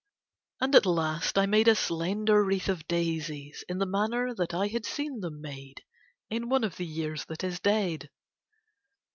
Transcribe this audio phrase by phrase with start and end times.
[0.61, 4.65] And at last I made a slender wreath of daisies in the manner that I
[4.65, 5.83] had seen them made
[6.27, 8.09] in one of the years that is dead.